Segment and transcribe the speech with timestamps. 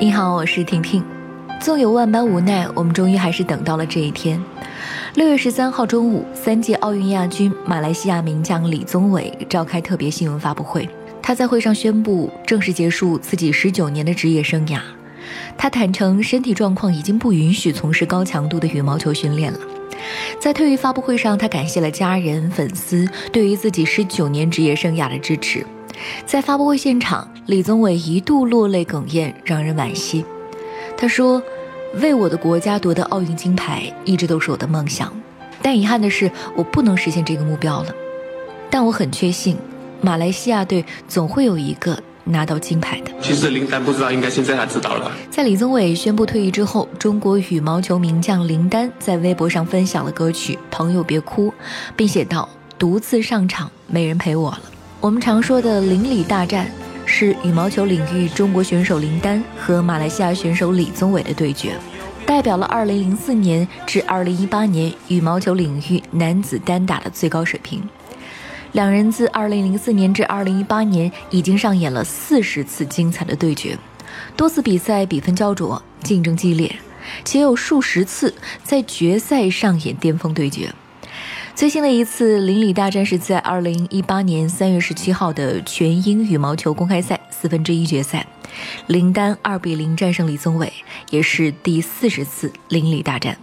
[0.00, 1.04] 你好，我是婷婷。
[1.60, 4.42] 纵有万般无奈，我们终于还是等到了这一天。
[5.12, 10.88] 六月十三号中午，三届奥运亚军马来西亚名将李宗伟召开特别新闻发布会。
[11.20, 14.80] 他在会上宣布正式结束自己十九年的职业生涯。
[15.58, 19.58] 他坦诚身体状况已经不允许从事高强度的羽毛球训练了。
[20.40, 25.66] 在退役发布会上，他感谢了家人、粉丝对于自己十九年职业生涯的支持。
[26.26, 30.24] 在发布会现场，李宗伟一度落泪哽咽，让人惋惜。
[30.96, 31.42] 他说
[32.00, 35.12] ：“为我的国家夺得奥运金牌，一直都是我的梦想，
[35.62, 37.94] 但遗憾的是，我不能实现这个目标了。
[38.68, 39.56] 但我很确信，
[40.00, 45.10] 马来西亚队总会有一个拿到金牌的。”其实林丹不知道，应该现在他知道了。
[45.30, 51.48] 在李宗伟宣布退役之后，中国羽毛球名将林丹在微博上分享了歌曲《朋友别哭》，
[51.96, 54.60] 并写道：“独自上场，没人陪我了。”
[55.00, 56.70] 我们常说的邻里大战，
[57.06, 61.74] 是羽毛球领域中国选手林丹和马来西亚选手李宗伟的对决，
[62.26, 67.82] 代表了2004年至2018年羽毛球领域男子单打的最高水平。
[68.72, 73.78] 两人自2004年至2018年已经上演了四十次精彩的对决，
[74.36, 76.76] 多次比赛比分焦灼，竞争激烈，
[77.24, 80.70] 且有数十次在决赛上演巅峰对决。
[81.54, 88.26] 最新的一次邻里大战是在二零一八年三月十七号的全英羽毛球公开赛四分之一决赛，
[88.86, 90.72] 林丹二比零战胜李宗伟，
[91.10, 93.36] 也是第四十次邻里大战。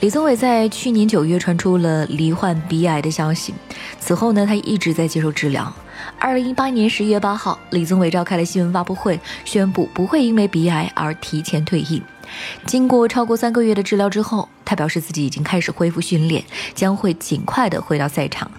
[0.00, 3.54] 李宗伟在去年九月传出了罹患鼻癌的消息，
[4.00, 5.72] 此后呢，他一直在接受治疗。
[6.18, 12.02] 二零一八年十一月八号，李宗伟召开了新闻发布会，宣布不会因为鼻癌而提前退役。
[12.66, 18.50] 经过超过三个月的治疗之后，他表示自己已经开始恢复训练，将会尽快的回到赛场。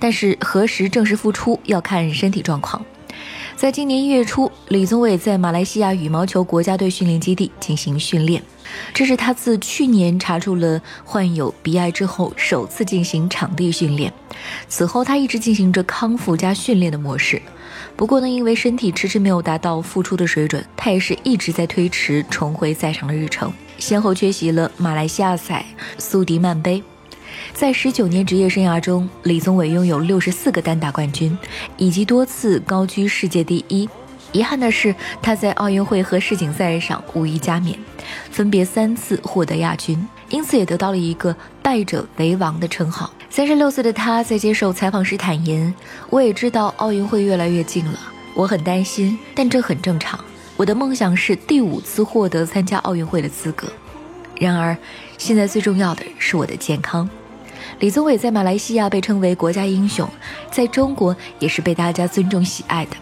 [0.00, 2.84] 但是何时正式复出要看身体状况。
[3.54, 8.42] 在今年一月初，李宗伟在马来西亚羽毛球国家队训练基地进行训练，
[8.92, 14.12] 这是他自去年查出了患有鼻癌之后首次进行场地训练。
[14.68, 17.40] 此后，他一直进行着康复加训练的模式。
[17.96, 25.64] 不过呢，因为身体迟迟没有达到复出的水准，他也是一直在推迟重回赛场的日程，先后缺席了马来西亚赛、
[25.98, 26.82] 苏迪曼杯。
[27.52, 31.36] 在十九年职业生涯中，李宗伟拥有六十四个单打冠军，
[31.76, 33.88] 以及多次高居世界第一。
[34.32, 37.78] 遗憾的是，他在奥运会和世锦赛上无一加冕，
[38.30, 43.12] 分别三次获得亚军，因此也得到了一个“败者为王”的称号。
[43.28, 45.74] 三十六岁的他在接受采访时坦言
[46.08, 47.98] ：“我也知道奥运会越来越近了，
[48.32, 50.18] 我很担心，但这很正常。
[50.56, 53.68] 我的梦想是第五次获得参加奥运会的资格。
[54.38, 54.74] 然而，
[55.18, 57.06] 现在最重要的是我的健康。”
[57.78, 60.08] 李宗伟在马来西亚被称为国家英雄，
[60.50, 62.96] 在中国也是被大家尊重喜爱的。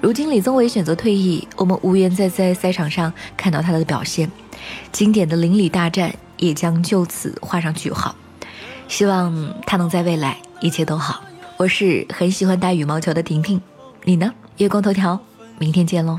[0.00, 4.30] 如今李宗伟选择退役，我们无缘再在赛场上看到他的表现，
[4.90, 8.14] 经典的邻里大战也将就此画上句号。
[8.88, 11.22] 希望他能在未来一切都好。
[11.56, 13.60] 我是很喜欢打羽毛球的婷婷，
[14.04, 14.32] 你呢？
[14.56, 15.20] 月光头条，
[15.58, 16.18] 明天见喽。